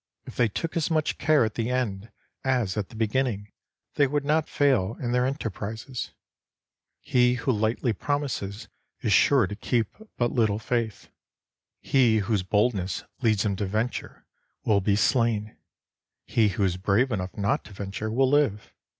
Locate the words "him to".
13.45-13.67